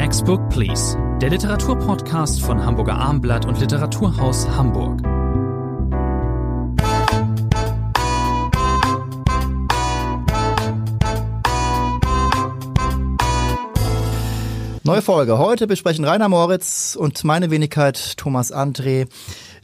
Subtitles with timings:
[0.00, 5.02] Next Book Please, der Literaturpodcast von Hamburger Armblatt und Literaturhaus Hamburg.
[14.84, 15.36] Neue Folge.
[15.36, 19.06] Heute besprechen Rainer Moritz und meine Wenigkeit Thomas André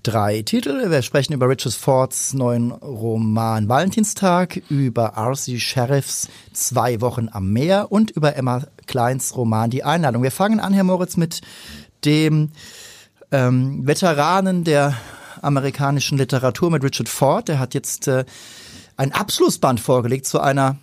[0.06, 0.88] drei Titel.
[0.88, 5.58] Wir sprechen über Richard Fords neuen Roman Valentinstag, über R.C.
[5.58, 10.22] Sheriffs Zwei Wochen am Meer und über Emma Kleins Roman Die Einladung.
[10.22, 11.40] Wir fangen an, Herr Moritz, mit
[12.04, 12.52] dem
[13.32, 14.94] ähm, Veteranen der
[15.42, 17.48] amerikanischen Literatur, mit Richard Ford.
[17.48, 18.24] Der hat jetzt äh,
[18.96, 20.76] ein Abschlussband vorgelegt zu einer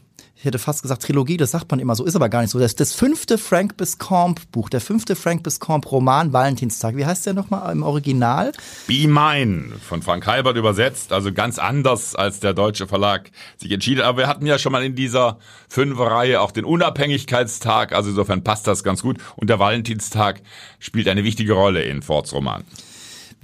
[0.44, 2.60] ich hätte fast gesagt Trilogie, das sagt man immer so, ist aber gar nicht so.
[2.60, 6.98] Das das fünfte Frank Biscombe Buch, der fünfte Frank Biscombe Roman Valentinstag.
[6.98, 8.52] Wie heißt der nochmal im Original?
[8.86, 14.02] Be Mine von Frank Halbert übersetzt, also ganz anders als der deutsche Verlag sich entschieden.
[14.02, 15.38] Aber wir hatten ja schon mal in dieser
[15.70, 19.20] Fünferreihe auch den Unabhängigkeitstag, also insofern passt das ganz gut.
[19.38, 20.42] Und der Valentinstag
[20.78, 22.66] spielt eine wichtige Rolle in Fords Roman.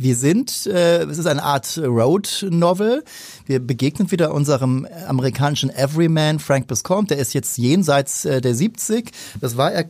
[0.02, 3.04] Wir sind, äh, es ist eine Art Road Novel.
[3.46, 7.10] Wir begegnen wieder unserem amerikanischen Everyman Frank Biscombe.
[7.10, 9.12] Der ist jetzt jenseits äh, der 70.
[9.42, 9.90] Das war er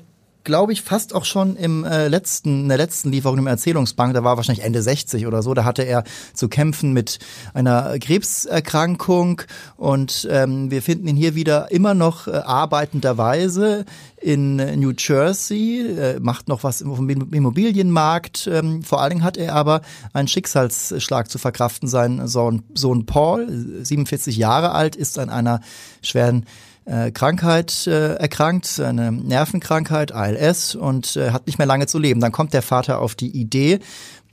[0.50, 4.24] glaube ich, fast auch schon im äh, letzten, in der letzten Lieferung im Erzählungsbank, da
[4.24, 7.20] war wahrscheinlich Ende 60 oder so, da hatte er zu kämpfen mit
[7.54, 9.44] einer Krebserkrankung
[9.78, 13.86] und ähm, wir finden ihn hier wieder immer noch äh, arbeitenderweise
[14.20, 18.50] in New Jersey, äh, macht noch was im Immobilienmarkt.
[18.52, 19.82] Ähm, vor allen Dingen hat er aber
[20.14, 21.88] einen Schicksalsschlag zu verkraften.
[21.88, 23.48] Sein Sohn, Sohn Paul,
[23.84, 25.62] 47 Jahre alt, ist an einer
[26.02, 26.48] schweren
[26.90, 32.20] äh, Krankheit äh, erkrankt, eine Nervenkrankheit, ALS und äh, hat nicht mehr lange zu leben.
[32.20, 33.80] Dann kommt der Vater auf die Idee,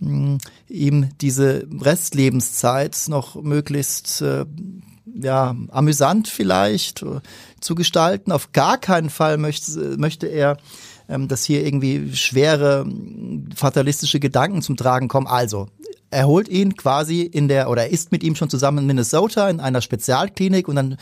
[0.01, 4.47] mh, ihm diese Restlebenszeit noch möglichst äh,
[5.15, 7.21] ja, amüsant vielleicht äh,
[7.61, 8.33] zu gestalten.
[8.33, 10.57] Auf gar keinen Fall möchte, möchte er
[11.09, 12.85] ähm, dass hier irgendwie schwere
[13.55, 15.29] fatalistische Gedanken zum Tragen kommen.
[15.29, 15.69] Also,
[16.11, 19.49] er holt ihn quasi in der, oder er ist mit ihm schon zusammen in Minnesota
[19.49, 20.97] in einer Spezialklinik und dann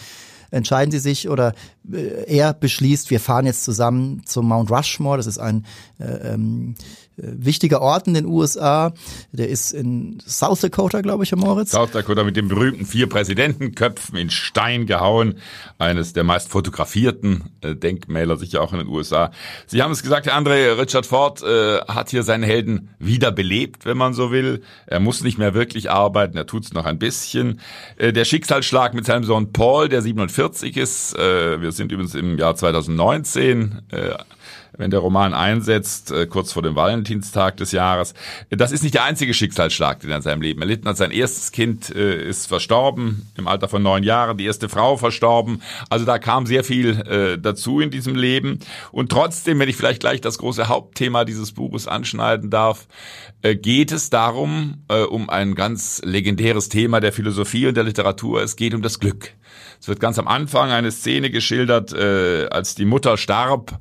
[0.50, 1.55] entscheiden sie sich oder
[1.91, 5.16] äh, er beschließt, wir fahren jetzt zusammen zum Mount Rushmore.
[5.16, 5.65] Das ist ein
[5.99, 8.92] äh, ähm, äh, wichtiger Ort in den USA.
[9.32, 11.70] Der ist in South Dakota, glaube ich, Herr Moritz.
[11.70, 15.34] South Dakota mit den berühmten vier Präsidentenköpfen in Stein gehauen.
[15.78, 19.30] Eines der meist fotografierten äh, Denkmäler sicher auch in den USA.
[19.66, 23.97] Sie haben es gesagt, Herr André, Richard Ford äh, hat hier seinen Helden wiederbelebt, wenn
[23.97, 24.62] man so will.
[24.86, 27.60] Er muss nicht mehr wirklich arbeiten, er tut es noch ein bisschen.
[27.97, 31.16] Äh, der Schicksalsschlag mit seinem Sohn Paul, der 47 ist.
[31.16, 33.82] Äh, wir sind übrigens im Jahr 2019.
[34.76, 38.14] Wenn der Roman einsetzt, äh, kurz vor dem Valentinstag des Jahres.
[38.50, 40.96] Das ist nicht der einzige Schicksalsschlag, den er in seinem Leben erlitten hat.
[40.96, 45.62] Sein erstes Kind äh, ist verstorben im Alter von neun Jahren, die erste Frau verstorben.
[45.90, 48.58] Also da kam sehr viel äh, dazu in diesem Leben.
[48.90, 52.86] Und trotzdem, wenn ich vielleicht gleich das große Hauptthema dieses Buches anschneiden darf,
[53.42, 58.42] geht es darum, um ein ganz legendäres Thema der Philosophie und der Literatur.
[58.42, 59.32] Es geht um das Glück.
[59.78, 63.78] Es wird ganz am Anfang eine Szene geschildert, als die Mutter starb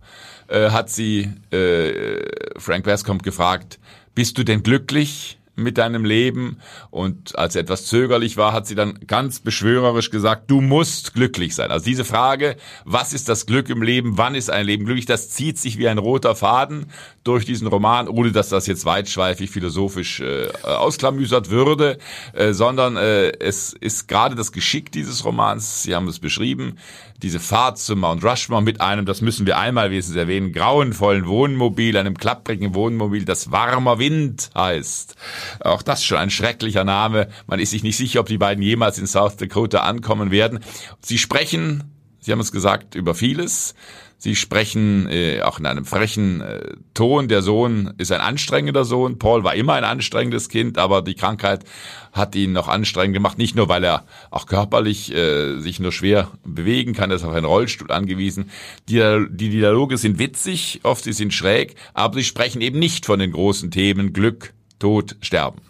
[0.53, 2.21] äh, hat sie äh,
[2.57, 3.79] Frank Westcomb gefragt,
[4.15, 5.39] bist du denn glücklich?
[5.55, 6.57] Mit deinem Leben.
[6.89, 11.55] Und als er etwas zögerlich war, hat sie dann ganz beschwörerisch gesagt, du musst glücklich
[11.55, 11.71] sein.
[11.71, 12.55] Also diese Frage,
[12.85, 15.87] was ist das Glück im Leben, wann ist ein Leben glücklich, das zieht sich wie
[15.87, 16.87] ein roter Faden
[17.23, 21.97] durch diesen Roman, ohne dass das jetzt weitschweifig philosophisch äh, ausklamüsert würde,
[22.33, 26.77] äh, sondern äh, es ist gerade das Geschick dieses Romans, Sie haben es beschrieben,
[27.23, 31.95] diese Fahrt zum Mount Rushmore mit einem, das müssen wir einmal wenigstens erwähnen, grauenvollen Wohnmobil,
[31.97, 35.15] einem klapprigen Wohnmobil, das warmer Wind heißt.
[35.59, 37.27] Auch das schon ein schrecklicher Name.
[37.47, 40.59] Man ist sich nicht sicher, ob die beiden jemals in South Dakota ankommen werden.
[41.01, 41.83] Sie sprechen,
[42.19, 43.75] Sie haben es gesagt, über vieles.
[44.23, 47.27] Sie sprechen äh, auch in einem frechen äh, Ton.
[47.27, 49.19] Der Sohn ist ein anstrengender Sohn.
[49.19, 51.65] Paul war immer ein anstrengendes Kind, aber die Krankheit
[52.13, 53.37] hat ihn noch anstrengend gemacht.
[53.37, 57.33] Nicht nur, weil er auch körperlich äh, sich nur schwer bewegen kann, er ist auf
[57.33, 58.49] einen Rollstuhl angewiesen.
[58.87, 63.19] Die, die Dialoge sind witzig, oft sie sind schräg, aber sie sprechen eben nicht von
[63.19, 65.61] den großen Themen Glück, Tod, Sterben.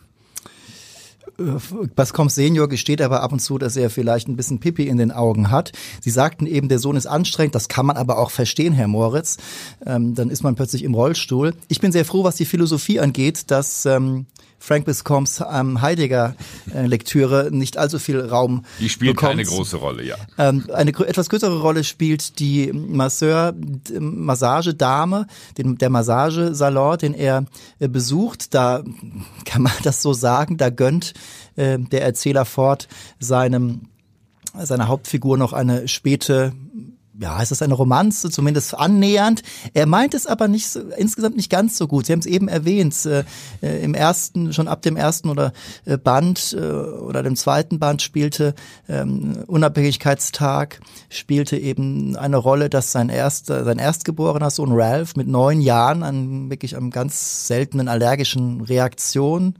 [1.95, 5.11] Bascom Senior gesteht aber ab und zu, dass er vielleicht ein bisschen Pipi in den
[5.11, 5.71] Augen hat.
[6.01, 7.55] Sie sagten eben, der Sohn ist anstrengend.
[7.55, 9.37] Das kann man aber auch verstehen, Herr Moritz.
[9.85, 11.55] Ähm, dann ist man plötzlich im Rollstuhl.
[11.69, 14.27] Ich bin sehr froh, was die Philosophie angeht, dass ähm,
[14.63, 19.31] Frank Biscombs ähm, Heidegger-Lektüre nicht allzu viel Raum Die spielt bekommt.
[19.31, 20.15] keine große Rolle, ja.
[20.37, 23.53] Ähm, eine etwas größere Rolle spielt die Masseur,
[23.99, 25.27] Massagedame,
[25.57, 27.43] den, der Massagesalon, den er
[27.79, 28.53] äh, besucht.
[28.53, 28.85] Da
[29.43, 31.13] kann man das so sagen, da gönnt
[31.57, 32.87] äh, der Erzähler fort
[33.19, 33.89] seinem
[34.61, 36.53] seiner Hauptfigur noch eine späte
[37.19, 39.43] ja, ist das eine Romanze, zumindest annähernd.
[39.73, 42.05] Er meint es aber nicht so, insgesamt nicht ganz so gut.
[42.05, 43.23] Sie haben es eben erwähnt, äh,
[43.61, 45.53] äh, im ersten, schon ab dem ersten oder
[45.85, 48.55] äh, Band äh, oder dem zweiten Band spielte
[48.89, 50.79] ähm, Unabhängigkeitstag,
[51.09, 56.49] spielte eben eine Rolle, dass sein erster, sein erstgeborener Sohn Ralph mit neun Jahren an
[56.49, 59.55] wirklich einem ganz seltenen allergischen Reaktion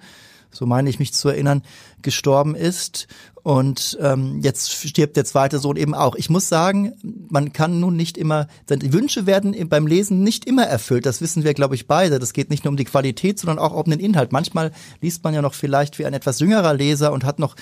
[0.53, 1.63] so meine ich mich zu erinnern,
[2.01, 3.07] gestorben ist.
[3.43, 6.15] Und ähm, jetzt stirbt der zweite Sohn eben auch.
[6.15, 6.93] Ich muss sagen,
[7.29, 11.05] man kann nun nicht immer, die Wünsche werden beim Lesen nicht immer erfüllt.
[11.05, 12.19] Das wissen wir, glaube ich, beide.
[12.19, 14.31] Das geht nicht nur um die Qualität, sondern auch um den Inhalt.
[14.31, 17.55] Manchmal liest man ja noch vielleicht wie ein etwas jüngerer Leser und hat noch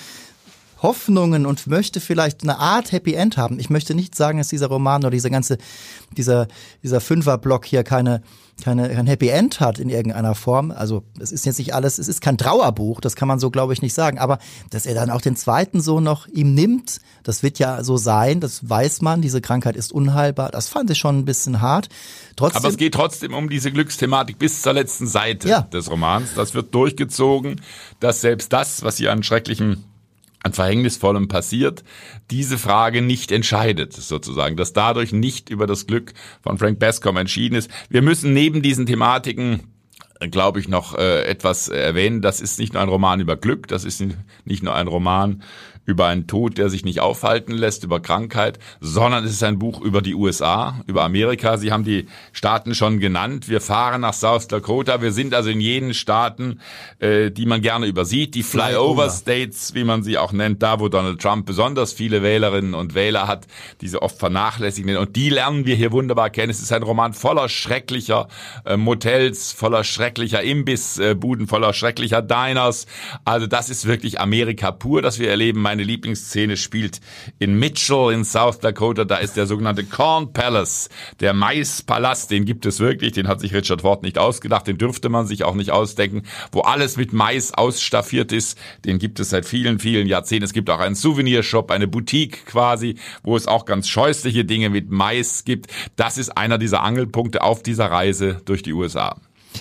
[0.81, 3.59] Hoffnungen und möchte vielleicht eine Art Happy End haben.
[3.59, 5.57] Ich möchte nicht sagen, dass dieser Roman oder dieser ganze,
[6.17, 6.47] dieser,
[6.81, 8.23] dieser Fünferblock hier keine,
[8.63, 10.71] keine, kein Happy End hat in irgendeiner Form.
[10.71, 13.73] Also es ist jetzt nicht alles, es ist kein Trauerbuch, das kann man so, glaube
[13.73, 14.17] ich, nicht sagen.
[14.17, 14.39] Aber
[14.71, 18.39] dass er dann auch den zweiten Sohn noch ihm nimmt, das wird ja so sein,
[18.39, 20.49] das weiß man, diese Krankheit ist unheilbar.
[20.49, 21.89] Das fand ich schon ein bisschen hart.
[22.35, 25.61] Trotzdem, Aber es geht trotzdem um diese Glücksthematik bis zur letzten Seite ja.
[25.61, 26.29] des Romans.
[26.35, 27.61] Das wird durchgezogen,
[27.99, 29.83] dass selbst das, was hier an schrecklichem
[30.43, 31.83] an Verhängnisvollem passiert,
[32.31, 37.55] diese Frage nicht entscheidet, sozusagen, dass dadurch nicht über das Glück von Frank Bascom entschieden
[37.55, 37.69] ist.
[37.89, 39.61] Wir müssen neben diesen Thematiken
[40.19, 42.21] äh, glaube ich, noch äh, etwas erwähnen.
[42.21, 44.03] Das ist nicht nur ein Roman über Glück, das ist
[44.45, 45.43] nicht nur ein Roman
[45.85, 49.81] über einen Tod, der sich nicht aufhalten lässt, über Krankheit, sondern es ist ein Buch
[49.81, 51.57] über die USA, über Amerika.
[51.57, 53.49] Sie haben die Staaten schon genannt.
[53.49, 55.01] Wir fahren nach South Dakota.
[55.01, 56.59] Wir sind also in jenen Staaten,
[56.99, 60.87] äh, die man gerne übersieht, die Flyover States, wie man sie auch nennt, da wo
[60.87, 63.47] Donald Trump besonders viele Wählerinnen und Wähler hat,
[63.81, 64.97] diese oft vernachlässigen.
[64.97, 66.51] Und die lernen wir hier wunderbar kennen.
[66.51, 68.27] Es ist ein Roman voller schrecklicher
[68.65, 72.85] äh, Motels, voller schrecklicher Imbissbuden, voller schrecklicher Diners.
[73.25, 76.99] Also das ist wirklich Amerika pur, das wir erleben meine Lieblingsszene spielt
[77.39, 79.05] in Mitchell in South Dakota.
[79.05, 80.89] Da ist der sogenannte Corn Palace,
[81.21, 82.29] der Maispalast.
[82.29, 83.13] Den gibt es wirklich.
[83.13, 84.67] Den hat sich Richard Ford nicht ausgedacht.
[84.67, 86.23] Den dürfte man sich auch nicht ausdenken.
[86.51, 88.59] Wo alles mit Mais ausstaffiert ist.
[88.83, 90.43] Den gibt es seit vielen, vielen Jahrzehnten.
[90.43, 94.91] Es gibt auch einen Souvenirshop, eine Boutique quasi, wo es auch ganz scheußliche Dinge mit
[94.91, 95.67] Mais gibt.
[95.95, 99.15] Das ist einer dieser Angelpunkte auf dieser Reise durch die USA.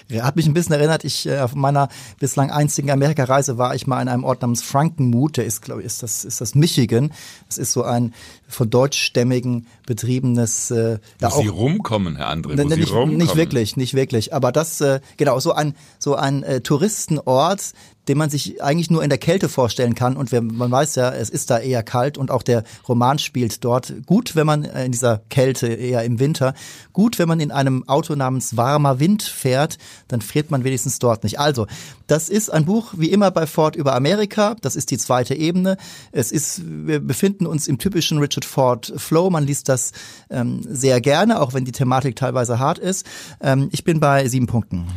[0.08, 1.88] Ja, hat mich ein bisschen erinnert, ich äh, auf meiner
[2.18, 5.86] bislang einzigen Amerikareise war ich mal in einem Ort namens Frankenmuth, der ist, glaube ich,
[5.86, 7.12] ist das, ist das Michigan.
[7.48, 8.14] Das ist so ein
[8.48, 13.16] von deutschstämmigen betriebenes äh, Wo da Sie rumkommen, Herr André, wo ne, Sie nicht, rumkommen.
[13.16, 14.34] Nicht wirklich, nicht wirklich.
[14.34, 17.72] Aber das, äh, genau, so ein, so ein äh, Touristenort,
[18.10, 20.16] den man sich eigentlich nur in der Kälte vorstellen kann.
[20.16, 23.94] Und man weiß ja, es ist da eher kalt und auch der Roman spielt dort
[24.04, 26.54] gut, wenn man äh, in dieser Kälte eher im Winter.
[26.92, 29.78] Gut, wenn man in einem Auto namens Warmer Wind fährt,
[30.08, 31.38] dann friert man wenigstens dort nicht.
[31.38, 31.68] Also,
[32.08, 34.56] das ist ein Buch wie immer bei Ford über Amerika.
[34.60, 35.76] Das ist die zweite Ebene.
[36.10, 39.30] Es ist, wir befinden uns im typischen Richard Ford Flow.
[39.30, 39.92] Man liest das
[40.30, 43.06] ähm, sehr gerne, auch wenn die Thematik teilweise hart ist.
[43.40, 44.88] Ähm, ich bin bei sieben Punkten.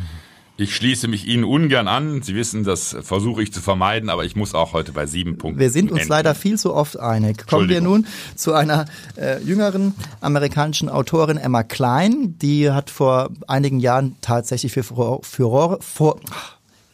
[0.56, 2.22] Ich schließe mich Ihnen ungern an.
[2.22, 5.58] Sie wissen, das versuche ich zu vermeiden, aber ich muss auch heute bei sieben Punkten.
[5.58, 6.10] Wir sind uns enden.
[6.10, 7.44] leider viel zu oft einig.
[7.48, 8.06] Kommen wir nun
[8.36, 8.84] zu einer
[9.16, 12.38] äh, jüngeren amerikanischen Autorin Emma Klein.
[12.38, 16.16] Die hat vor einigen Jahren tatsächlich für Furore, für,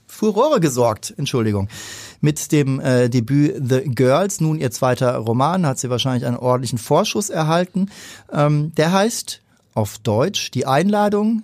[0.07, 1.13] Furore gesorgt.
[1.19, 1.69] Entschuldigung.
[2.23, 6.79] Mit dem äh, Debüt The Girls, nun ihr zweiter Roman, hat sie wahrscheinlich einen ordentlichen
[6.79, 7.91] Vorschuss erhalten.
[8.33, 9.43] Ähm, der heißt
[9.75, 11.43] auf Deutsch Die Einladung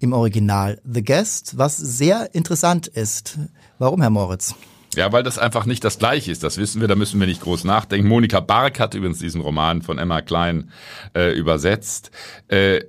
[0.00, 3.38] im Original The Guest, was sehr interessant ist.
[3.78, 4.54] Warum, Herr Moritz?
[4.96, 6.42] Ja, weil das einfach nicht das Gleiche ist.
[6.42, 8.08] Das wissen wir, da müssen wir nicht groß nachdenken.
[8.08, 10.70] Monika Bark hat übrigens diesen Roman von Emma Klein
[11.14, 12.10] äh, übersetzt.
[12.48, 12.80] Äh,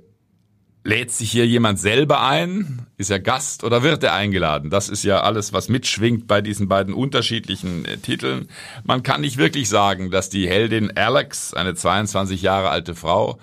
[0.84, 2.86] Lädt sich hier jemand selber ein?
[2.96, 4.68] Ist er Gast oder wird er eingeladen?
[4.68, 8.48] Das ist ja alles, was mitschwingt bei diesen beiden unterschiedlichen äh, Titeln.
[8.82, 13.38] Man kann nicht wirklich sagen, dass die Heldin Alex, eine 22 Jahre alte Frau,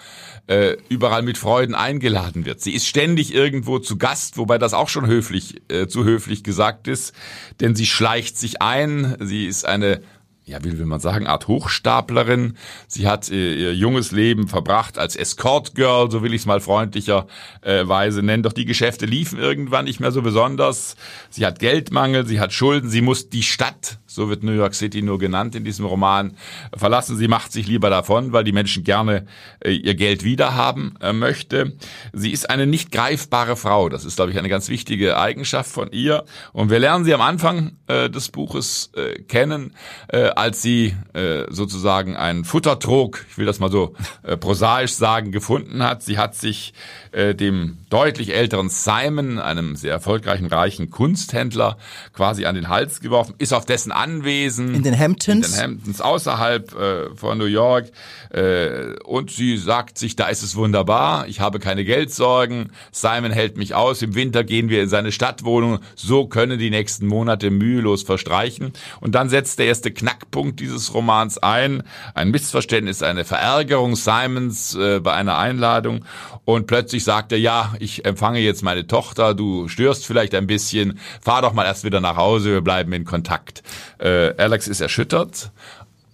[0.48, 2.60] äh, überall mit Freuden eingeladen wird.
[2.60, 6.90] Sie ist ständig irgendwo zu Gast, wobei das auch schon höflich, äh, zu höflich gesagt
[6.90, 7.14] ist,
[7.62, 9.16] denn sie schleicht sich ein.
[9.22, 10.02] Sie ist eine
[10.50, 12.58] ja, wie will man sagen, Art Hochstaplerin.
[12.88, 16.60] Sie hat äh, ihr junges Leben verbracht als Escort Girl, so will ich es mal
[16.60, 18.44] freundlicherweise nennen.
[18.44, 20.96] Doch die Geschäfte liefen irgendwann nicht mehr so besonders.
[21.30, 25.02] Sie hat Geldmangel, sie hat Schulden, sie muss die Stadt so wird New York City
[25.02, 26.36] nur genannt in diesem Roman,
[26.76, 27.16] verlassen.
[27.16, 29.26] Sie macht sich lieber davon, weil die Menschen gerne
[29.64, 31.78] äh, ihr Geld wiederhaben äh, möchte.
[32.12, 33.88] Sie ist eine nicht greifbare Frau.
[33.88, 36.26] Das ist, glaube ich, eine ganz wichtige Eigenschaft von ihr.
[36.52, 39.74] Und wir lernen sie am Anfang äh, des Buches äh, kennen,
[40.10, 43.96] äh, als sie äh, sozusagen einen Futtertrog, ich will das mal so
[44.42, 46.04] prosaisch sagen, gefunden hat.
[46.04, 46.74] Sie hat sich
[47.14, 51.78] dem deutlich älteren Simon, einem sehr erfolgreichen, reichen Kunsthändler,
[52.14, 54.74] quasi an den Hals geworfen, ist auf dessen Anwesen.
[54.74, 55.48] In den Hamptons.
[55.48, 57.92] In den Hamptons, außerhalb äh, von New York.
[58.32, 63.58] Äh, und sie sagt sich, da ist es wunderbar, ich habe keine Geldsorgen, Simon hält
[63.58, 68.04] mich aus, im Winter gehen wir in seine Stadtwohnung, so können die nächsten Monate mühelos
[68.04, 68.74] verstreichen.
[69.00, 75.00] Und dann setzt der erste Knackpunkt dieses Romans ein, ein Missverständnis, eine Verärgerung Simons äh,
[75.00, 76.06] bei einer Einladung.
[76.46, 81.00] Und plötzlich sagt er, ja, ich empfange jetzt meine Tochter, du störst vielleicht ein bisschen,
[81.22, 83.62] fahr doch mal erst wieder nach Hause, wir bleiben in Kontakt.
[84.00, 85.52] Äh, Alex ist erschüttert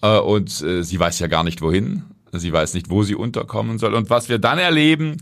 [0.01, 2.03] äh, und äh, sie weiß ja gar nicht wohin.
[2.31, 3.93] Sie weiß nicht, wo sie unterkommen soll.
[3.93, 5.17] Und was wir dann erleben,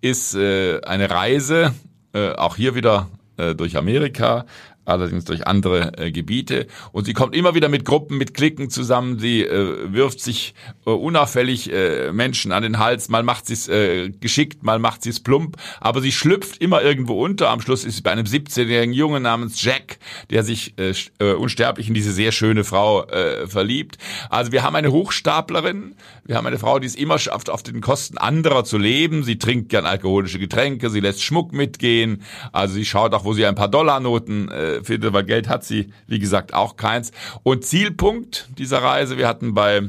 [0.00, 1.74] ist äh, eine Reise,
[2.14, 4.46] äh, auch hier wieder äh, durch Amerika,
[4.84, 6.66] allerdings durch andere äh, Gebiete.
[6.92, 9.18] Und sie kommt immer wieder mit Gruppen, mit Klicken zusammen.
[9.18, 10.54] Sie äh, wirft sich
[10.86, 13.08] äh, unauffällig äh, Menschen an den Hals.
[13.08, 15.56] Mal macht sie es äh, geschickt, mal macht sie es plump.
[15.80, 17.50] Aber sie schlüpft immer irgendwo unter.
[17.50, 19.98] Am Schluss ist sie bei einem 17-jährigen Jungen namens Jack,
[20.30, 23.98] der sich äh, äh, unsterblich in diese sehr schöne Frau äh, verliebt.
[24.30, 25.94] Also wir haben eine Hochstaplerin.
[26.24, 29.24] Wir haben eine Frau, die es immer schafft, auf den Kosten anderer zu leben.
[29.24, 30.90] Sie trinkt gern alkoholische Getränke.
[30.90, 32.22] Sie lässt Schmuck mitgehen.
[32.52, 35.92] Also sie schaut auch, wo sie ein paar Dollarnoten äh, findet, weil Geld hat sie,
[36.06, 37.12] wie gesagt, auch keins.
[37.42, 39.82] Und Zielpunkt dieser Reise, wir hatten bei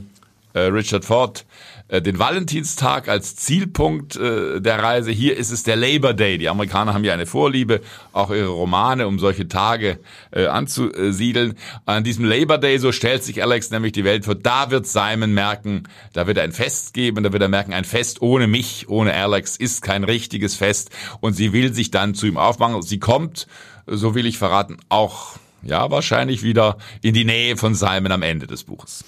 [0.54, 1.46] äh, Richard Ford
[1.90, 5.12] den Valentinstag als Zielpunkt äh, der Reise.
[5.12, 6.38] Hier ist es der Labor Day.
[6.38, 10.00] Die Amerikaner haben ja eine Vorliebe, auch ihre Romane, um solche Tage
[10.32, 11.56] äh, anzusiedeln.
[11.86, 15.34] An diesem Labor Day, so stellt sich Alex nämlich die Welt vor, da wird Simon
[15.34, 18.90] merken, da wird er ein Fest geben, da wird er merken, ein Fest ohne mich,
[18.90, 20.90] ohne Alex ist kein richtiges Fest.
[21.20, 22.82] Und sie will sich dann zu ihm aufmachen.
[22.82, 23.48] Sie kommt
[23.88, 28.46] so will ich verraten, auch ja, wahrscheinlich wieder in die Nähe von Simon am Ende
[28.48, 29.04] des Buches.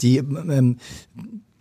[0.00, 0.78] Die ähm,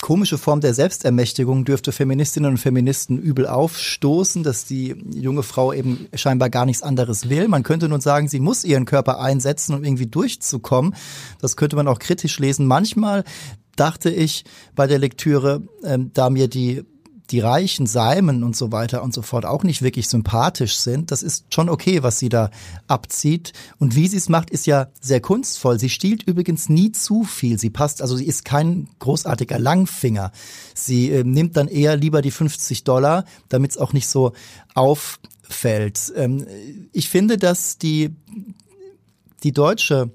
[0.02, 6.08] komische Form der Selbstermächtigung dürfte Feministinnen und Feministen übel aufstoßen, dass die junge Frau eben
[6.14, 7.48] scheinbar gar nichts anderes will.
[7.48, 10.96] Man könnte nun sagen, sie muss ihren Körper einsetzen, um irgendwie durchzukommen.
[11.42, 12.66] Das könnte man auch kritisch lesen.
[12.66, 13.24] Manchmal
[13.76, 16.84] dachte ich bei der Lektüre, ähm, da mir die
[17.32, 21.12] die reichen Seimen und so weiter und so fort auch nicht wirklich sympathisch sind.
[21.12, 22.50] Das ist schon okay, was sie da
[22.88, 23.54] abzieht.
[23.78, 25.80] Und wie sie es macht, ist ja sehr kunstvoll.
[25.80, 27.60] Sie stiehlt übrigens nie zu viel.
[27.60, 30.32] Sie passt, also sie ist kein großartiger Langfinger.
[30.74, 34.34] Sie äh, nimmt dann eher lieber die 50 Dollar, damit es auch nicht so
[34.74, 36.12] auffällt.
[36.16, 36.48] Ähm,
[36.94, 38.16] ich finde, dass die,
[39.44, 40.10] die deutsche,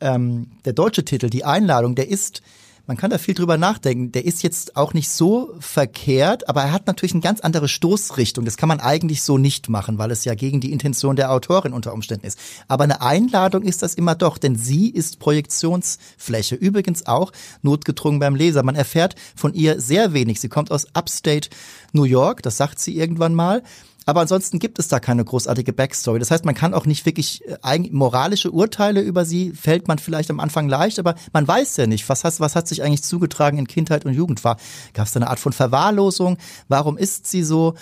[0.00, 2.42] ähm, der deutsche Titel, die Einladung, der ist
[2.86, 4.12] man kann da viel drüber nachdenken.
[4.12, 8.44] Der ist jetzt auch nicht so verkehrt, aber er hat natürlich eine ganz andere Stoßrichtung.
[8.44, 11.72] Das kann man eigentlich so nicht machen, weil es ja gegen die Intention der Autorin
[11.72, 12.38] unter Umständen ist.
[12.68, 16.54] Aber eine Einladung ist das immer doch, denn sie ist Projektionsfläche.
[16.54, 18.62] Übrigens auch notgedrungen beim Leser.
[18.62, 20.40] Man erfährt von ihr sehr wenig.
[20.40, 21.50] Sie kommt aus Upstate
[21.92, 23.62] New York, das sagt sie irgendwann mal.
[24.06, 26.20] Aber ansonsten gibt es da keine großartige Backstory.
[26.20, 30.30] Das heißt, man kann auch nicht wirklich äh, moralische Urteile über sie, fällt man vielleicht
[30.30, 33.58] am Anfang leicht, aber man weiß ja nicht, was hat, was hat sich eigentlich zugetragen
[33.58, 34.58] in Kindheit und Jugend war.
[34.94, 36.38] Gab es da eine Art von Verwahrlosung?
[36.68, 37.74] Warum ist sie so?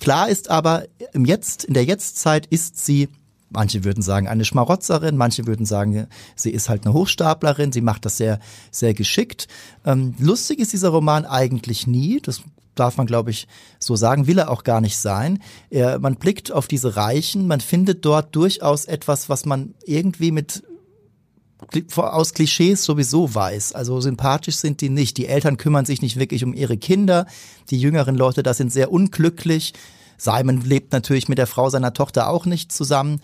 [0.00, 3.08] Klar ist aber, im Jetzt, in der Jetztzeit ist sie
[3.50, 8.04] Manche würden sagen eine Schmarotzerin, manche würden sagen, sie ist halt eine Hochstaplerin, sie macht
[8.04, 8.38] das sehr,
[8.70, 9.48] sehr geschickt.
[9.84, 12.42] Ähm, lustig ist dieser Roman eigentlich nie, das
[12.76, 15.40] darf man, glaube ich, so sagen, will er auch gar nicht sein.
[15.68, 20.62] Er, man blickt auf diese Reichen, man findet dort durchaus etwas, was man irgendwie mit
[21.96, 23.74] aus Klischees sowieso weiß.
[23.74, 25.18] Also sympathisch sind die nicht.
[25.18, 27.26] Die Eltern kümmern sich nicht wirklich um ihre Kinder.
[27.68, 29.74] Die jüngeren Leute, da sind sehr unglücklich.
[30.20, 33.22] Simon lebt natürlich mit der Frau seiner Tochter auch nicht zusammen.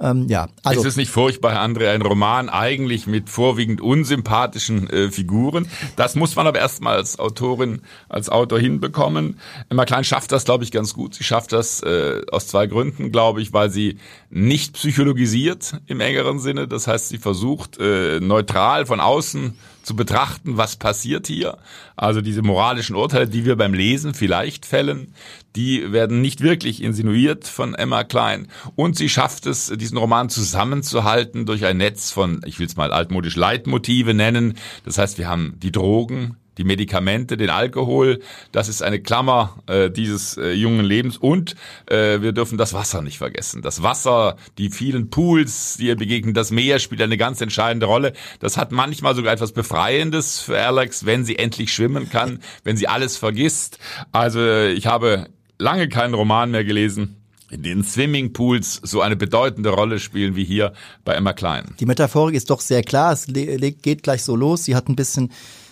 [0.00, 0.80] Ähm, ja, also.
[0.80, 5.68] Ist es nicht furchtbar, André, ein Roman eigentlich mit vorwiegend unsympathischen äh, Figuren?
[5.96, 9.38] Das muss man aber erstmal als Autorin, als Autor hinbekommen.
[9.68, 11.14] Emma Klein schafft das, glaube ich, ganz gut.
[11.14, 13.98] Sie schafft das äh, aus zwei Gründen, glaube ich, weil sie
[14.30, 16.66] nicht psychologisiert im engeren Sinne.
[16.66, 19.54] Das heißt, sie versucht äh, neutral von außen
[19.88, 21.56] zu betrachten, was passiert hier.
[21.96, 25.14] Also diese moralischen Urteile, die wir beim Lesen vielleicht fällen,
[25.56, 28.48] die werden nicht wirklich insinuiert von Emma Klein.
[28.76, 32.92] Und sie schafft es, diesen Roman zusammenzuhalten durch ein Netz von, ich will es mal
[32.92, 34.58] altmodisch Leitmotive nennen.
[34.84, 38.20] Das heißt, wir haben die Drogen, die Medikamente, den Alkohol,
[38.52, 41.16] das ist eine Klammer äh, dieses äh, jungen Lebens.
[41.16, 41.54] Und
[41.86, 43.62] äh, wir dürfen das Wasser nicht vergessen.
[43.62, 48.12] Das Wasser, die vielen Pools, die ihr begegnen, das Meer spielt eine ganz entscheidende Rolle.
[48.40, 52.88] Das hat manchmal sogar etwas Befreiendes für Alex, wenn sie endlich schwimmen kann, wenn sie
[52.88, 53.78] alles vergisst.
[54.12, 57.16] Also ich habe lange keinen Roman mehr gelesen,
[57.50, 60.72] in den Swimmingpools so eine bedeutende Rolle spielen wie hier
[61.04, 61.74] bei Emma Klein.
[61.80, 63.12] Die Metaphorik ist doch sehr klar.
[63.12, 64.64] Es geht gleich so los.
[64.64, 65.30] Sie hat ein bisschen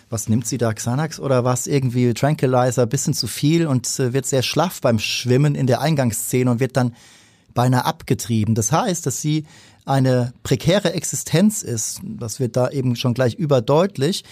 [0.09, 4.27] was nimmt sie da, Xanax oder was, irgendwie Tranquilizer, bisschen zu viel und äh, wird
[4.27, 6.95] sehr schlaff beim Schwimmen in der Eingangsszene und wird dann
[7.55, 8.55] beinahe abgetrieben.
[8.55, 9.47] Das heißt, dass sie
[9.85, 12.01] eine prekäre Existenz ist.
[12.05, 14.25] Das wird da eben schon gleich überdeutlich.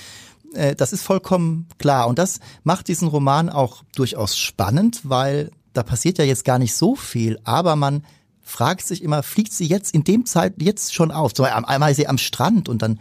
[0.55, 2.07] Äh, das ist vollkommen klar.
[2.07, 6.75] Und das macht diesen Roman auch durchaus spannend, weil da passiert ja jetzt gar nicht
[6.75, 8.05] so viel, aber man
[8.43, 11.33] fragt sich immer, fliegt sie jetzt in dem Zeit jetzt schon auf?
[11.41, 13.01] Einmal ist sie am Strand und dann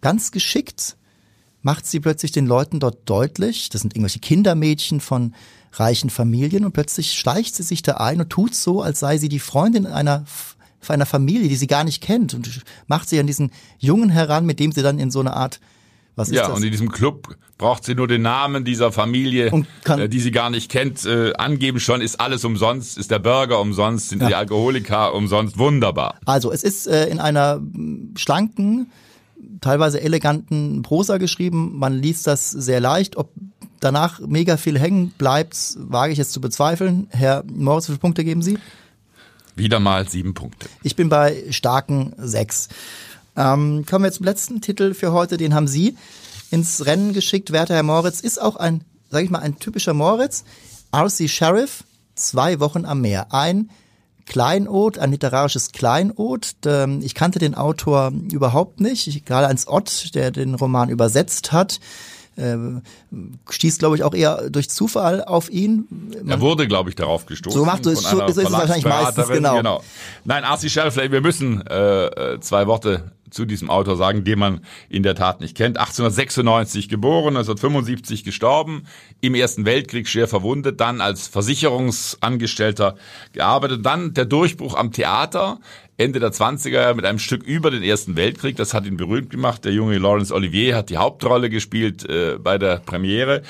[0.00, 0.96] ganz geschickt
[1.62, 5.34] macht sie plötzlich den Leuten dort deutlich, das sind irgendwelche Kindermädchen von
[5.72, 9.28] reichen Familien und plötzlich schleicht sie sich da ein und tut so, als sei sie
[9.28, 10.24] die Freundin einer
[10.88, 14.58] einer Familie, die sie gar nicht kennt und macht sie an diesen Jungen heran, mit
[14.58, 15.60] dem sie dann in so eine Art
[16.14, 16.56] was ist ja, das?
[16.56, 19.50] und in diesem Club braucht sie nur den Namen dieser Familie,
[19.86, 23.60] äh, die sie gar nicht kennt, äh, angeben schon, ist alles umsonst, ist der Burger
[23.60, 24.28] umsonst, sind ja.
[24.28, 26.18] die Alkoholiker umsonst, wunderbar.
[26.26, 28.90] Also es ist äh, in einer mm, schlanken,
[29.60, 33.30] teilweise eleganten Prosa geschrieben, man liest das sehr leicht, ob
[33.80, 37.08] danach mega viel hängen bleibt, wage ich jetzt zu bezweifeln.
[37.10, 38.58] Herr Moritz, wie viele Punkte geben Sie?
[39.56, 40.68] Wieder mal sieben Punkte.
[40.82, 42.68] Ich bin bei starken sechs.
[43.36, 45.96] Ähm, kommen wir zum letzten Titel für heute, den haben Sie
[46.50, 47.52] ins Rennen geschickt.
[47.52, 50.44] Werter Herr Moritz ist auch ein, sag ich mal, ein typischer Moritz.
[50.92, 51.28] R.C.
[51.28, 51.84] Sheriff,
[52.14, 53.32] zwei Wochen am Meer.
[53.32, 53.70] Ein
[54.26, 56.52] Kleinod, ein literarisches Kleinod.
[56.66, 59.26] Ähm, ich kannte den Autor überhaupt nicht.
[59.26, 61.80] Gerade als Ott, der den Roman übersetzt hat,
[62.36, 62.56] äh,
[63.50, 65.86] stieß, glaube ich, auch eher durch Zufall auf ihn.
[65.90, 67.58] Man er wurde, glaube ich, darauf gestoßen.
[67.58, 69.56] So macht es, so ist es wahrscheinlich meistens, genau.
[69.56, 69.82] genau.
[70.24, 70.68] Nein, R.C.
[70.70, 75.14] Sheriff, wir müssen äh, äh, zwei Worte zu diesem Autor sagen, den man in der
[75.14, 75.78] Tat nicht kennt.
[75.78, 78.84] 1896 geboren, 1975 gestorben,
[79.20, 82.96] im Ersten Weltkrieg schwer verwundet, dann als Versicherungsangestellter
[83.32, 85.58] gearbeitet, dann der Durchbruch am Theater,
[86.02, 88.56] Ende der 20er mit einem Stück über den Ersten Weltkrieg.
[88.56, 89.64] Das hat ihn berühmt gemacht.
[89.64, 93.42] Der junge Laurence Olivier hat die Hauptrolle gespielt äh, bei der Premiere.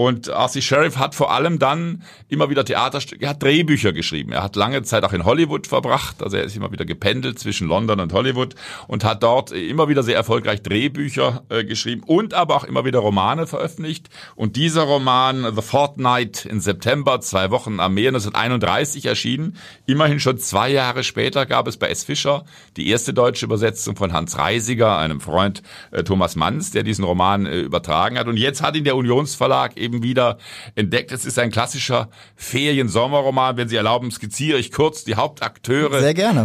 [0.00, 0.62] Und R.C.
[0.62, 4.32] Sheriff hat vor allem dann immer wieder Theaterstücke, er hat Drehbücher geschrieben.
[4.32, 6.22] Er hat lange Zeit auch in Hollywood verbracht.
[6.22, 8.54] Also er ist immer wieder gependelt zwischen London und Hollywood
[8.88, 13.00] und hat dort immer wieder sehr erfolgreich Drehbücher äh, geschrieben und aber auch immer wieder
[13.00, 14.08] Romane veröffentlicht.
[14.36, 19.58] Und dieser Roman, The Fortnight in September, zwei Wochen am Meer, 1931 erschienen.
[19.84, 22.04] Immerhin schon zwei Jahre später gab es bei S.
[22.04, 22.44] Fischer
[22.76, 27.46] die erste deutsche Übersetzung von Hans Reisiger, einem Freund äh, Thomas Manns, der diesen Roman
[27.46, 28.26] äh, übertragen hat.
[28.26, 30.38] Und jetzt hat ihn der Unionsverlag eben wieder
[30.74, 31.12] entdeckt.
[31.12, 33.56] Es ist ein klassischer Ferien-Sommerroman.
[33.56, 36.00] Wenn Sie erlauben, skizziere ich kurz die Hauptakteure.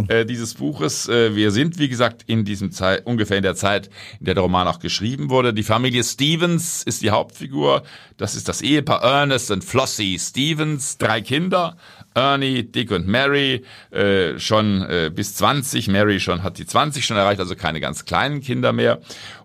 [0.08, 1.08] Äh, dieses Buches.
[1.08, 4.42] Äh, wir sind, wie gesagt, in diesem Zeit, ungefähr in der Zeit, in der der
[4.42, 5.52] Roman auch geschrieben wurde.
[5.52, 7.82] Die Familie Stevens ist die Hauptfigur.
[8.16, 10.98] Das ist das Ehepaar Ernest und Flossie Stevens.
[10.98, 11.76] Drei Kinder.
[12.16, 15.88] Ernie, Dick und Mary äh, schon äh, bis 20.
[15.88, 19.00] Mary schon hat die 20 schon erreicht, also keine ganz kleinen Kinder mehr.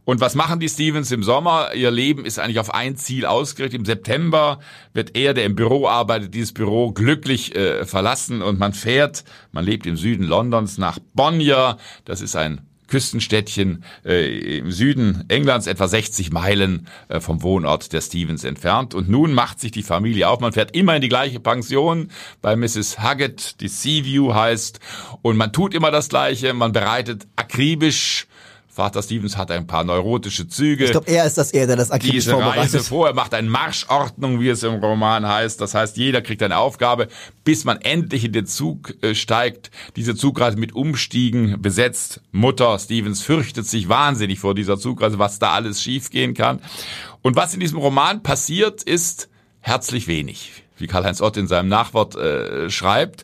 [0.05, 1.73] Und was machen die Stevens im Sommer?
[1.75, 3.79] Ihr Leben ist eigentlich auf ein Ziel ausgerichtet.
[3.79, 4.59] Im September
[4.93, 9.65] wird er, der im Büro arbeitet, dieses Büro glücklich äh, verlassen und man fährt, man
[9.65, 11.77] lebt im Süden Londons nach Bonnier.
[12.05, 18.01] Das ist ein Küstenstädtchen äh, im Süden Englands, etwa 60 Meilen äh, vom Wohnort der
[18.01, 18.93] Stevens entfernt.
[18.93, 20.41] Und nun macht sich die Familie auf.
[20.41, 22.09] Man fährt immer in die gleiche Pension
[22.41, 23.01] bei Mrs.
[23.01, 24.81] Huggett, die Seaview heißt.
[25.21, 26.53] Und man tut immer das Gleiche.
[26.53, 28.27] Man bereitet akribisch
[28.73, 30.85] Vater Stevens hat ein paar neurotische Züge.
[30.85, 33.49] Ich glaube, er ist das er, der das akribisch Diese Reise vor, er macht eine
[33.49, 35.59] Marschordnung, wie es im Roman heißt.
[35.59, 37.09] Das heißt, jeder kriegt eine Aufgabe,
[37.43, 39.71] bis man endlich in den Zug äh, steigt.
[39.97, 42.21] Diese Zugreise mit Umstiegen besetzt.
[42.31, 46.61] Mutter Stevens fürchtet sich wahnsinnig vor dieser Zugreise, was da alles schiefgehen kann.
[47.21, 49.27] Und was in diesem Roman passiert, ist
[49.59, 53.23] herzlich wenig wie Karl-Heinz Ott in seinem Nachwort äh, schreibt.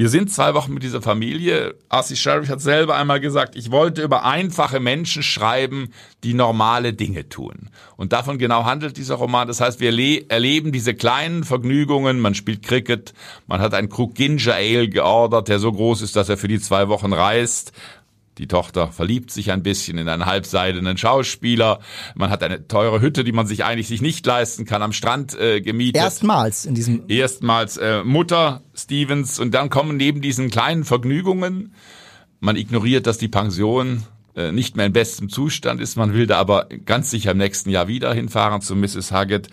[0.00, 1.74] Wir sind zwei Wochen mit dieser Familie.
[1.90, 5.92] Arsi Sheriff hat selber einmal gesagt, ich wollte über einfache Menschen schreiben,
[6.24, 7.68] die normale Dinge tun.
[7.96, 9.46] Und davon genau handelt dieser Roman.
[9.46, 9.90] Das heißt, wir
[10.30, 12.18] erleben diese kleinen Vergnügungen.
[12.18, 13.12] Man spielt Cricket,
[13.46, 16.60] man hat einen Krug Ginger Ale geordert, der so groß ist, dass er für die
[16.60, 17.72] zwei Wochen reist.
[18.40, 21.80] Die Tochter verliebt sich ein bisschen in einen halbseidenen Schauspieler.
[22.14, 25.38] Man hat eine teure Hütte, die man sich eigentlich sich nicht leisten kann, am Strand
[25.38, 26.00] äh, gemietet.
[26.00, 27.02] Erstmals in diesem.
[27.08, 31.74] Erstmals äh, Mutter Stevens und dann kommen neben diesen kleinen Vergnügungen,
[32.38, 34.04] man ignoriert, dass die Pension
[34.52, 35.96] nicht mehr in bestem Zustand ist.
[35.96, 39.12] Man will da aber ganz sicher im nächsten Jahr wieder hinfahren zu Mrs.
[39.12, 39.48] Huggett.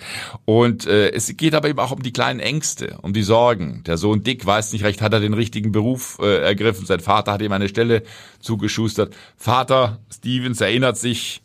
[0.46, 3.84] Und äh, es geht aber eben auch um die kleinen Ängste, um die Sorgen.
[3.86, 6.86] Der Sohn Dick weiß nicht recht, hat er den richtigen Beruf äh, ergriffen.
[6.86, 8.04] Sein Vater hat ihm eine Stelle
[8.40, 9.16] zugeschustert.
[9.36, 11.42] Vater Stevens erinnert sich,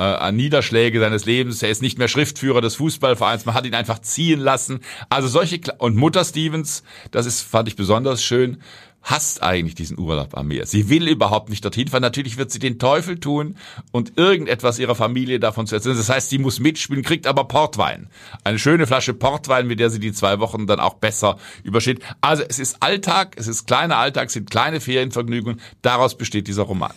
[0.00, 1.62] äh, an Niederschläge seines Lebens.
[1.62, 3.44] Er ist nicht mehr Schriftführer des Fußballvereins.
[3.44, 4.80] Man hat ihn einfach ziehen lassen.
[5.10, 8.62] Also solche Kle und Mutter Stevens, das ist fand ich besonders schön
[9.02, 10.66] hasst eigentlich diesen Urlaub am Meer.
[10.66, 12.02] Sie will überhaupt nicht dorthin fahren.
[12.02, 13.56] Natürlich wird sie den Teufel tun
[13.92, 15.96] und irgendetwas ihrer Familie davon zu erzählen.
[15.96, 18.08] Das heißt, sie muss mitspielen, kriegt aber Portwein.
[18.44, 22.00] Eine schöne Flasche Portwein, mit der sie die zwei Wochen dann auch besser übersteht.
[22.20, 25.60] Also es ist Alltag, es ist kleiner Alltag, es sind kleine Ferienvergnügungen.
[25.82, 26.92] Daraus besteht dieser Roman.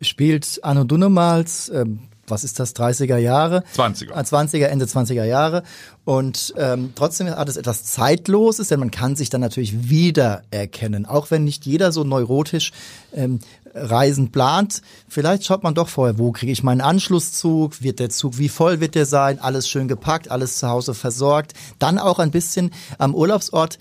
[0.00, 2.00] Spielt Anno Dunnemals, ähm,
[2.30, 3.64] was ist das, 30er Jahre?
[3.76, 4.12] 20er.
[4.12, 5.62] 20er, Ende 20er Jahre.
[6.04, 11.06] Und ähm, trotzdem hat es etwas Zeitloses, denn man kann sich dann natürlich wiedererkennen.
[11.06, 12.72] Auch wenn nicht jeder so neurotisch
[13.12, 13.40] ähm,
[13.74, 18.38] Reisen plant, vielleicht schaut man doch vorher, wo kriege ich meinen Anschlusszug, wird der Zug,
[18.38, 21.52] wie voll wird der sein, alles schön gepackt, alles zu Hause versorgt.
[21.78, 23.78] Dann auch ein bisschen am Urlaubsort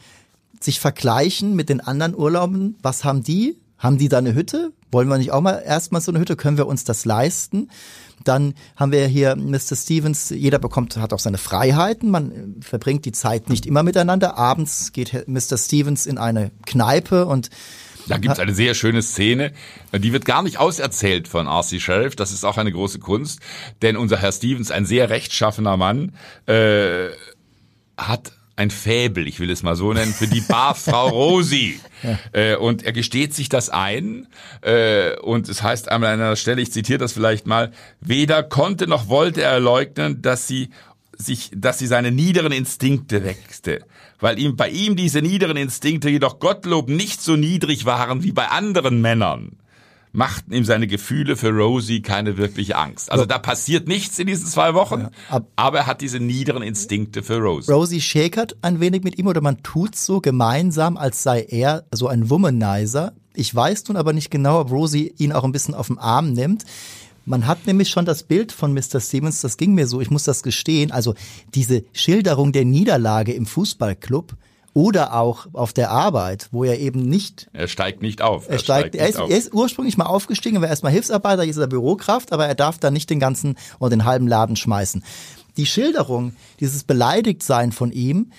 [0.60, 2.78] sich vergleichen mit den anderen Urlauben.
[2.82, 3.58] Was haben die?
[3.78, 4.72] Haben die da eine Hütte?
[4.92, 6.36] Wollen wir nicht auch mal erstmal so eine Hütte?
[6.36, 7.70] Können wir uns das leisten?
[8.24, 9.76] Dann haben wir hier Mr.
[9.76, 14.38] Stevens, jeder bekommt, hat auch seine Freiheiten, man verbringt die Zeit nicht immer miteinander.
[14.38, 15.58] Abends geht Mr.
[15.58, 17.50] Stevens in eine Kneipe und
[18.08, 19.52] da gibt's eine sehr schöne Szene,
[19.94, 21.80] die wird gar nicht auserzählt von R.C.
[21.82, 22.16] Sheriff.
[22.16, 23.42] Das ist auch eine große Kunst,
[23.82, 26.13] denn unser Herr Stevens, ein sehr rechtschaffener Mann,
[26.46, 27.10] äh,
[27.98, 31.80] hat ein Fäbel, ich will es mal so nennen, für die Barfrau Rosi.
[32.34, 34.28] äh, und er gesteht sich das ein.
[34.62, 38.88] Äh, und es heißt einmal an einer Stelle, ich zitiere das vielleicht mal, weder konnte
[38.88, 40.70] noch wollte er leugnen, dass sie
[41.15, 43.86] sich, dass sie seine niederen Instinkte weckte,
[44.20, 48.48] weil ihm bei ihm diese niederen Instinkte jedoch Gottlob nicht so niedrig waren wie bei
[48.48, 49.58] anderen Männern
[50.18, 53.12] machten ihm seine Gefühle für Rosie keine wirkliche Angst.
[53.12, 55.10] Also da passiert nichts in diesen zwei Wochen,
[55.56, 57.72] aber er hat diese niederen Instinkte für Rosie.
[57.72, 62.08] Rosie schäkert ein wenig mit ihm oder man tut so gemeinsam, als sei er so
[62.08, 63.14] ein Womanizer.
[63.36, 66.34] Ich weiß nun aber nicht genau, ob Rosie ihn auch ein bisschen auf den Arm
[66.34, 66.66] nimmt.
[67.26, 69.00] Man hat nämlich schon das Bild von Mr.
[69.00, 71.14] Stevens, das ging mir so, ich muss das gestehen, also
[71.54, 74.34] diese Schilderung der Niederlage im Fußballclub,
[74.78, 77.50] oder auch auf der Arbeit, wo er eben nicht.
[77.52, 78.46] Er steigt nicht auf.
[78.46, 79.28] Er, er steigt, er, ist, auf.
[79.28, 82.54] er ist ursprünglich mal aufgestiegen, er war erstmal Hilfsarbeiter, jetzt ist er Bürokraft, aber er
[82.54, 85.04] darf da nicht den ganzen oder den halben Laden schmeißen.
[85.58, 88.32] Die Schilderung, dieses Beleidigtsein von ihm,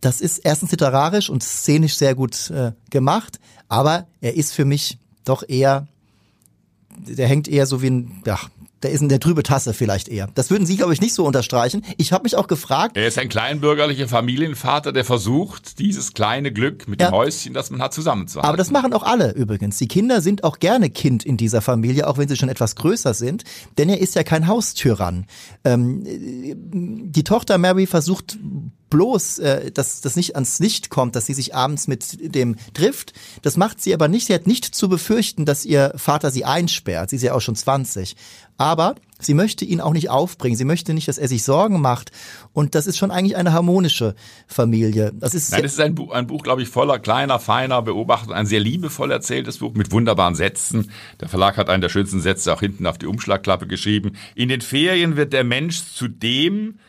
[0.00, 3.38] das ist erstens literarisch und szenisch sehr gut äh, gemacht,
[3.68, 5.86] aber er ist für mich doch eher,
[6.96, 8.40] der hängt eher so wie ein, ja,
[8.82, 10.28] der ist in der trübe Tasse vielleicht eher.
[10.34, 11.82] Das würden Sie, glaube ich, nicht so unterstreichen.
[11.96, 12.96] Ich habe mich auch gefragt.
[12.96, 17.08] Er ist ein kleinbürgerlicher Familienvater, der versucht, dieses kleine Glück mit ja.
[17.10, 18.48] dem Häuschen, das man hat, zusammenzuhalten.
[18.48, 19.78] Aber das machen auch alle übrigens.
[19.78, 23.14] Die Kinder sind auch gerne Kind in dieser Familie, auch wenn sie schon etwas größer
[23.14, 23.44] sind.
[23.78, 25.26] Denn er ist ja kein Haustyrann.
[25.64, 28.38] Ähm, die Tochter Mary versucht
[28.90, 33.12] bloß, äh, dass das nicht ans Licht kommt, dass sie sich abends mit dem trifft.
[33.42, 34.26] Das macht sie aber nicht.
[34.26, 37.10] Sie hat nicht zu befürchten, dass ihr Vater sie einsperrt.
[37.10, 38.16] Sie ist ja auch schon 20.
[38.60, 40.56] Aber sie möchte ihn auch nicht aufbringen.
[40.56, 42.10] Sie möchte nicht, dass er sich Sorgen macht.
[42.52, 44.16] Und das ist schon eigentlich eine harmonische
[44.48, 45.12] Familie.
[45.14, 48.32] Das ist Nein, das ist ein Buch, ein Buch, glaube ich, voller kleiner, feiner Beobachtung.
[48.32, 50.90] Ein sehr liebevoll erzähltes Buch mit wunderbaren Sätzen.
[51.20, 54.16] Der Verlag hat einen der schönsten Sätze auch hinten auf die Umschlagklappe geschrieben.
[54.34, 56.80] In den Ferien wird der Mensch zu dem,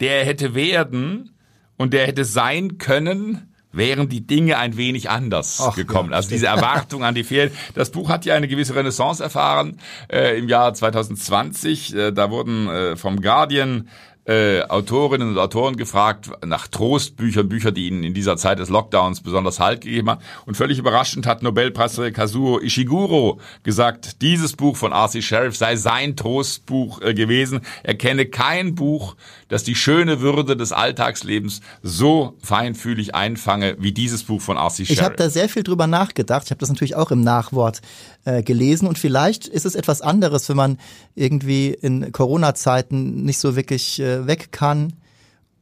[0.00, 1.30] der er hätte werden,
[1.76, 6.10] und der hätte sein können, wären die Dinge ein wenig anders Ach, gekommen.
[6.10, 7.52] Ja, also diese Erwartung an die Ferien.
[7.74, 11.94] Das Buch hat ja eine gewisse Renaissance erfahren äh, im Jahr 2020.
[11.94, 13.88] Äh, da wurden äh, vom Guardian
[14.24, 19.20] äh, Autorinnen und Autoren gefragt nach Trostbüchern, Bücher, die ihnen in dieser Zeit des Lockdowns
[19.20, 20.22] besonders Halt gegeben haben.
[20.46, 25.22] Und völlig überraschend hat Nobelpreisträger Kazuo Ishiguro gesagt, dieses Buch von R.C.
[25.22, 27.62] Sheriff sei sein Trostbuch äh, gewesen.
[27.82, 29.16] Er kenne kein Buch,
[29.48, 34.84] das die schöne Würde des Alltagslebens so feinfühlig einfange wie dieses Buch von R.C.
[34.84, 34.98] Sheriff.
[34.98, 36.44] Ich habe da sehr viel drüber nachgedacht.
[36.44, 37.80] Ich habe das natürlich auch im Nachwort
[38.24, 40.78] äh, gelesen und vielleicht ist es etwas anderes, wenn man
[41.16, 44.94] irgendwie in Corona-Zeiten nicht so wirklich äh, weg kann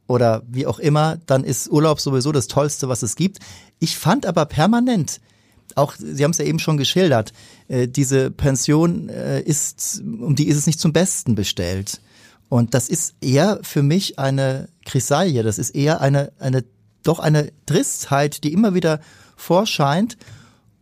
[0.07, 3.39] oder wie auch immer, dann ist Urlaub sowieso das Tollste, was es gibt.
[3.79, 5.21] Ich fand aber permanent,
[5.75, 7.33] auch Sie haben es ja eben schon geschildert,
[7.67, 12.01] äh, diese Pension äh, ist, um die ist es nicht zum Besten bestellt.
[12.49, 16.65] Und das ist eher für mich eine Krisaille, das ist eher eine, eine,
[17.03, 18.99] doch eine Tristheit, die immer wieder
[19.37, 20.17] vorscheint.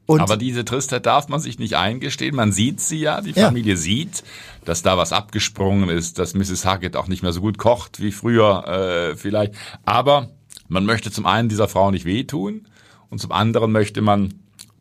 [0.09, 2.35] Und Aber diese Tristheit darf man sich nicht eingestehen.
[2.35, 3.79] Man sieht sie ja, die Familie ja.
[3.79, 4.23] sieht,
[4.65, 6.65] dass da was abgesprungen ist, dass Mrs.
[6.65, 9.53] Hackett auch nicht mehr so gut kocht wie früher äh, vielleicht.
[9.85, 10.31] Aber
[10.67, 12.65] man möchte zum einen dieser Frau nicht wehtun
[13.11, 14.33] und zum anderen möchte man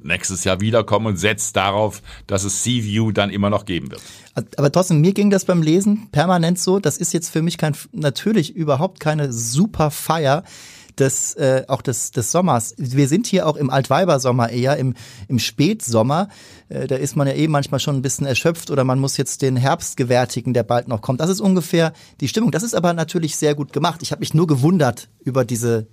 [0.03, 4.01] nächstes Jahr wiederkommen und setzt darauf, dass es Sea-View dann immer noch geben wird.
[4.57, 6.79] Aber trotzdem, mir ging das beim Lesen permanent so.
[6.79, 10.43] Das ist jetzt für mich kein, natürlich überhaupt keine super Feier
[11.01, 12.75] des, äh, auch des, des Sommers.
[12.77, 14.95] Wir sind hier auch im Altweibersommer eher, im,
[15.29, 16.29] im Spätsommer.
[16.69, 19.43] Äh, da ist man ja eh manchmal schon ein bisschen erschöpft oder man muss jetzt
[19.43, 21.21] den Herbst gewärtigen, der bald noch kommt.
[21.21, 22.51] Das ist ungefähr die Stimmung.
[22.51, 24.03] Das ist aber natürlich sehr gut gemacht.
[24.03, 25.87] Ich habe mich nur gewundert über diese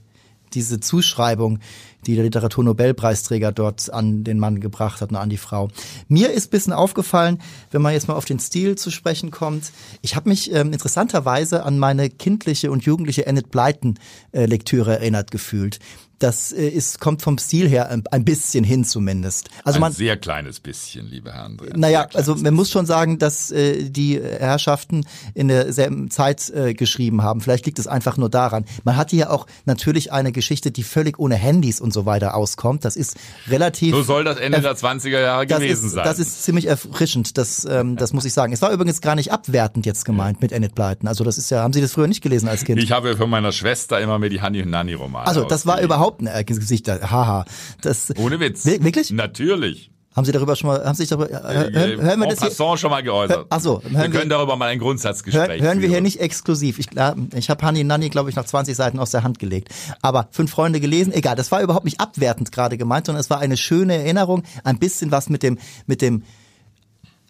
[0.53, 1.59] diese Zuschreibung,
[2.07, 5.69] die der Literaturnobelpreisträger dort an den Mann gebracht hat und an die Frau.
[6.07, 7.41] Mir ist bisschen aufgefallen,
[7.71, 11.63] wenn man jetzt mal auf den Stil zu sprechen kommt, ich habe mich ähm, interessanterweise
[11.63, 13.99] an meine kindliche und jugendliche Enid Blyton
[14.31, 15.79] äh, Lektüre erinnert gefühlt
[16.19, 19.49] das äh, ist, kommt vom Stil her ein, bisschen hin zumindest.
[19.63, 21.57] Also ein man, sehr kleines bisschen, liebe Herren.
[21.75, 27.21] Naja, also man muss schon sagen, dass äh, die Herrschaften in derselben Zeit äh, geschrieben
[27.21, 27.41] haben.
[27.41, 28.65] Vielleicht liegt es einfach nur daran.
[28.83, 32.85] Man hatte ja auch natürlich eine Geschichte, die völlig ohne Handys und so weiter auskommt.
[32.85, 33.95] Das ist relativ...
[33.95, 36.03] So soll das Ende der 20er Jahre gewesen ist, sein.
[36.03, 38.53] Das ist ziemlich erfrischend, das, ähm, das muss ich sagen.
[38.53, 41.07] Es war übrigens gar nicht abwertend jetzt gemeint mit Enid Blyton.
[41.07, 42.81] Also das ist ja, haben Sie das früher nicht gelesen als Kind?
[42.81, 45.81] Ich habe von meiner Schwester immer mir die Hanni und Nanni Romane Also das war
[45.81, 46.87] überhaupt ein Gesicht.
[46.87, 47.45] Haha.
[47.81, 48.65] Das, Ohne Witz.
[48.65, 49.11] Wirklich?
[49.11, 49.89] Natürlich.
[50.15, 52.77] Haben Sie darüber schon mal, haben Sie sich darüber, äh, hören, hören wir das hier?
[52.77, 53.47] schon mal geäußert.
[53.49, 56.79] Ach so, wir können wir, darüber mal ein Grundsatzgespräch hören, hören wir hier nicht exklusiv.
[56.79, 56.87] Ich,
[57.35, 59.69] ich habe Hani Nanni, glaube ich, nach 20 Seiten aus der Hand gelegt.
[60.01, 63.39] Aber fünf Freunde gelesen, egal, das war überhaupt nicht abwertend gerade gemeint, sondern es war
[63.39, 66.23] eine schöne Erinnerung, ein bisschen was mit dem, mit dem,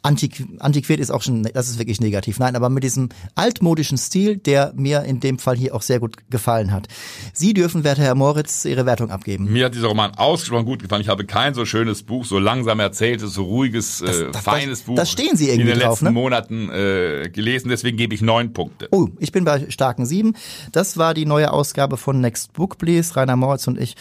[0.05, 2.37] Antiqu antiquiert ist auch schon, das ist wirklich negativ.
[2.37, 6.17] Nein, aber mit diesem altmodischen Stil, der mir in dem Fall hier auch sehr gut
[6.29, 6.87] gefallen hat.
[7.33, 9.51] Sie dürfen, werter Herr Moritz, Ihre Wertung abgeben.
[9.51, 11.01] Mir hat dieser Roman ausgesprochen gut gefallen.
[11.01, 14.79] Ich habe kein so schönes Buch, so langsam erzähltes, so ruhiges, das, äh, das, feines
[14.79, 14.95] das, Buch.
[14.95, 16.11] Das stehen Sie irgendwie in den drauf, letzten ne?
[16.11, 17.69] Monaten äh, gelesen.
[17.69, 18.87] Deswegen gebe ich neun Punkte.
[18.91, 20.33] Oh, ich bin bei starken sieben.
[20.71, 23.15] Das war die neue Ausgabe von Next Book Please.
[23.15, 23.95] Rainer Moritz und ich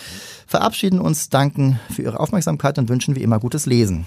[0.46, 4.06] verabschieden uns, danken für Ihre Aufmerksamkeit und wünschen wie immer gutes Lesen.